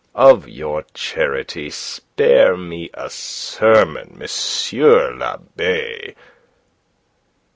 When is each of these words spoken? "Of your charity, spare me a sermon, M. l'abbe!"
"Of 0.15 0.49
your 0.49 0.81
charity, 0.95 1.69
spare 1.69 2.57
me 2.57 2.89
a 2.95 3.07
sermon, 3.07 4.19
M. 4.19 5.17
l'abbe!" 5.19 6.15